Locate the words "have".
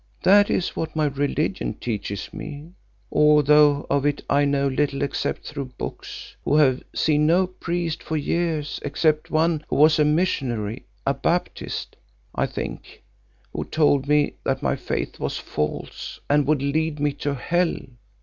6.55-6.81